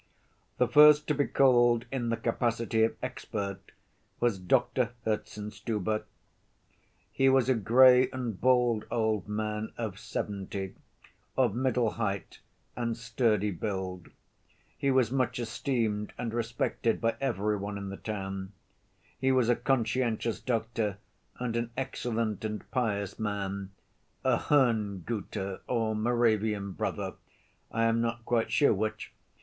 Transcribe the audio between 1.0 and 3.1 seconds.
to be called in the capacity of